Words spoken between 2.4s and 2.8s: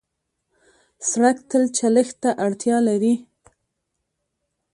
اړتیا